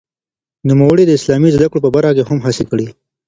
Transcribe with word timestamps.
نوموړي 0.69 1.03
د 1.07 1.11
اسلامي 1.19 1.49
زده 1.55 1.67
کړو 1.69 1.83
په 1.85 1.89
برخه 1.95 2.11
کې 2.17 2.23
هم 2.29 2.37
هڅې 2.45 2.63
کړې 2.71 2.83
دي. 2.87 2.93